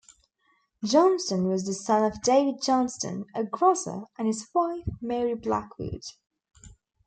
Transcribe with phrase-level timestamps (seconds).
[0.83, 6.01] Johnston was the son of David Johnston, a grocer, and his wife, Mary Blackwood.